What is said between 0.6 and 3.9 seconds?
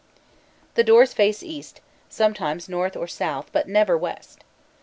The doors face east, sometimes north or south, but